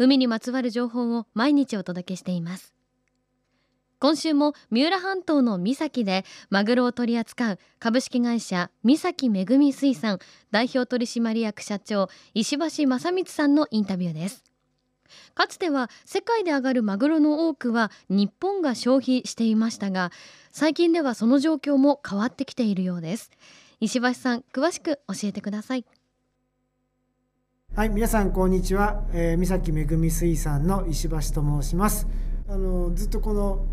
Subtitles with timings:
[0.00, 2.72] 海にまつわる情報を毎日お届けしています。
[3.98, 10.18] 今週も三浦半島の三崎でマグロを取り扱う株式会社三崎めぐみ水産
[10.50, 14.42] 代表取締役社長石橋正光さんのインタビューです。
[15.34, 20.12] かつては世界で上がるマグロの多くは日本が消費していましたが
[20.50, 23.30] 最近ではその状況も変わってきているようです。
[23.80, 25.84] 石橋さん詳しく教えてください。
[27.76, 32.08] はい皆さんこんにちは、えー、三崎めぐみ水産の石橋と申します。
[32.48, 33.64] あのずっとこの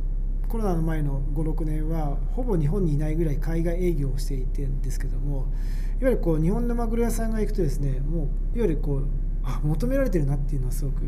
[0.47, 5.47] コロナの前の56年はほぼ日本にいないぐらい海外営業をしていてんですけども
[5.99, 9.07] いわゆるこう日本のマグロ屋さんが行くとですねもういわゆるこう
[9.43, 11.01] あ求められてるなっていうのはすごく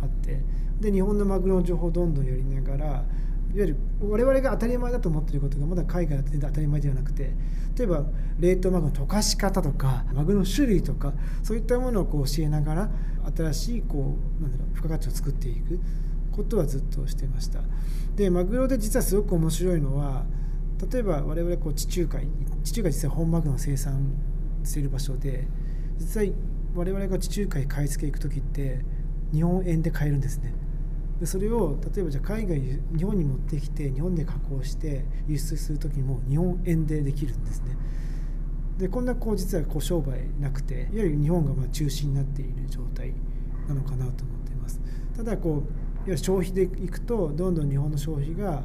[0.00, 0.40] あって
[0.80, 3.04] で日本のマグロの情報をどんどんやりながら
[3.60, 7.34] わゆる我々が当たり前だと思っていることがまだ海外だと全然当たり前ではなくて
[7.76, 8.04] 例えば
[8.38, 12.90] 冷凍マグの溶かし方とかマグの種類とかそういったものをこう教えながら
[13.36, 15.80] 新しいこうなんだろう付加価値を作っていく
[16.32, 17.60] ことはずっとしてました。
[18.14, 20.24] でマグロで実はすごく面白いのは
[20.90, 22.28] 例えば我々こう地中海
[22.64, 24.12] 地中海実は本マグロの生産
[24.64, 25.46] している場所で
[25.98, 26.32] 実際
[26.74, 28.84] 我々が地中海買い付け行く時って
[29.32, 30.54] 日本円で買えるんですね。
[31.20, 37.76] でそれを例えばじゃあ海外日本に持ってきて日本で加工して輸出する時にも日本円でできるんですね。
[38.78, 43.12] でこんなこう実はこう商売なくていわゆる日本がま中心になっている状態
[43.66, 44.80] なのかなと思っています。
[45.16, 45.62] ただこういわ
[46.06, 48.62] ゆる消費でいくとどんどん日本の消費が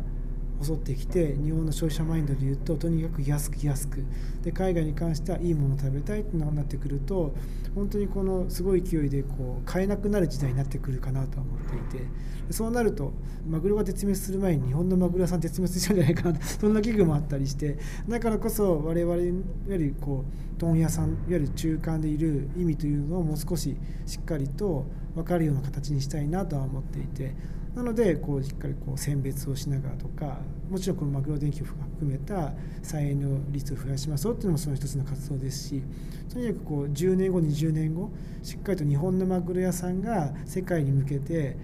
[0.63, 4.03] 襲ってきて日本の消費者マインドでいうととにかく安く安く。
[4.43, 7.33] で海外に関してはいいものを食べたいってなってくると
[7.75, 12.07] 本当にこのすごい勢いでこう買えなくなる時代になってくるかなと思っていて。
[12.49, 13.13] そうなると
[13.47, 17.77] マグロが絶滅する前に日本のマグロ屋さん絶滅しちゃうんじゃないかな そんな危惧もあったりして。
[18.07, 19.31] だからこそ我々よ
[19.69, 23.75] りこう問屋さんいわゆる中間でいる意味というのをもう少し
[24.05, 24.85] しっかりと
[25.15, 27.35] 分かるような形にしたいなとは思っていて。
[27.75, 30.39] なのでこうしっかりこう選別をしながらとか
[30.69, 32.53] もちろんこのマグロ電気を含めた
[32.83, 35.83] 再エネ率を増やしましょうっていうのもその一つの活動ですし
[36.31, 38.11] とにかくこう10年後20年後
[38.43, 41.57] しっかりと日本のマグロ屋さんが世界に向けて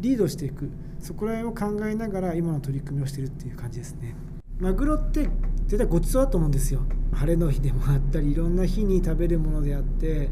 [0.00, 0.70] リードしていく
[1.00, 4.14] そこら辺を考えながら今の取り組みをしてるっていう感じですね。
[4.58, 5.28] マグロって
[5.66, 6.82] 絶対ごちそうだと思うんですよ
[7.12, 10.30] 晴れの日でもあったりいろんな日に食べるものであって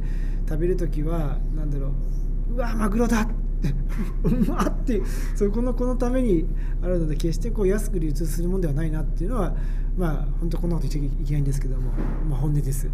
[0.49, 3.41] 食べる時は何だろううわマグロだう
[4.49, 5.03] まって
[5.34, 6.47] そこのこのために
[6.83, 9.55] あるので決してこう安く流通するものではないなっていうのは
[9.97, 11.91] まあ本当こんなこと言っちゃいけないんですけども、
[12.28, 12.89] まあ、本音です。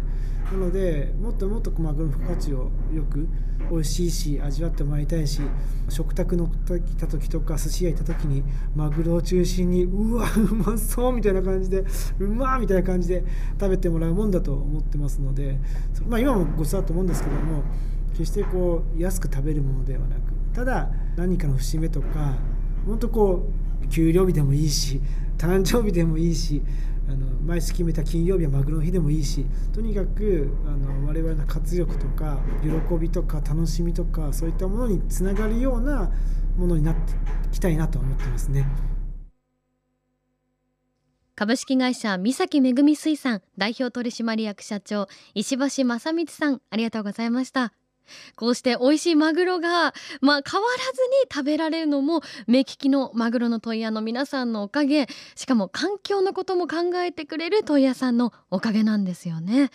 [0.51, 3.27] なのでもっともっとマグロの付加価値をよく
[3.69, 5.41] 美味しいし味わってもらいたいし
[5.89, 8.43] 食卓の時た時とか寿司屋行った時に
[8.75, 11.83] マグロを中心にうわうまそうみたいな感じで
[12.19, 13.23] うまみたいな感じで
[13.59, 15.59] 食べてもらうもんだと思ってますので
[16.07, 17.63] まあ今もごちそうだと思うんですけども
[18.13, 22.35] 決してこう安く食べるものではなくただ何かの節目とか
[22.85, 23.49] 本当こ
[23.83, 25.01] う給料日でもいいし
[25.37, 26.61] 誕生日でもいいし
[27.07, 36.11] あの毎月決めた金曜日はマグロの日でもいいしとにかくあの我々の活力とか喜びとか楽しみとかそういったものにつながるような
[36.55, 37.13] ものになって
[37.47, 38.67] いきたいなと思ってますね。
[41.39, 47.71] 株式会社三崎めぐみ水産代表取締役社長石橋正光さんありがとうございました
[48.35, 59.69] こうして美味しいマグロが、まあ、変わらずに食べられるのも目利きのマグロの問屋の皆さんのおかげしかも環境のことも考えてくれる問屋さんのおかげなんですよね。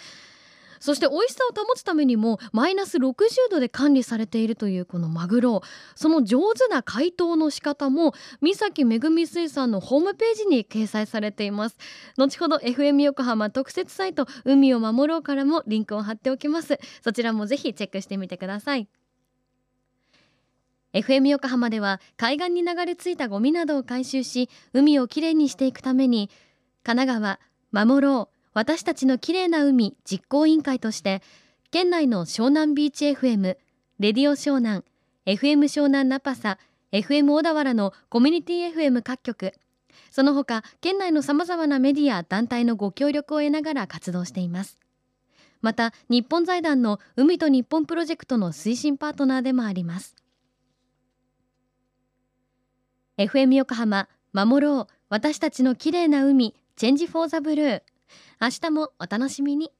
[0.80, 3.14] そして美味しさを保つためにもマイナス60
[3.50, 5.62] 度で管理されているというこのマグロ。
[5.94, 11.76] その上手な解凍の仕方も三崎めぐみ水産のホームページに掲載されています。
[12.16, 16.78] 後ほど FM 横浜特設サイト海を守ろうからもリンクを貼っておきます。
[17.02, 18.88] そちらもぜひチェックしてみてください。
[20.94, 26.30] FM 横浜では海岸に流れ着いたゴミなどを回収し海をきれいにしていくために
[26.84, 27.38] 神奈
[27.72, 31.22] 川守ろう私たちの綺麗な海実行委員会として
[31.70, 33.56] 県内の湘南ビーチ FM
[33.98, 34.84] レディオ湘南
[35.26, 36.58] FM 湘南ナパサ
[36.92, 39.52] FM 小田原のコミュニティ FM 各局。
[40.10, 44.78] その他県内のさまざまなメディア団体のご協力を得ながら活動しています。
[45.60, 50.14] また日本財団の海と日本プロジェクトの推進パートナーでもあります。
[53.18, 54.94] FM 横浜守ろう。
[55.08, 57.82] 私たちの綺麗な海チェンジフォーザブルー。
[58.40, 59.73] 明日もお楽しみに。